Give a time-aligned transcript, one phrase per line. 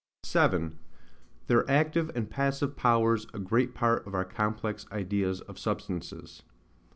[0.23, 0.79] 7.
[1.45, 6.41] Their active and passive Powers a great part of our complex Ideas of Substances.